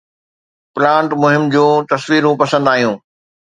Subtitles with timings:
[0.75, 2.95] plant مهم جون تصويرون پسند آيون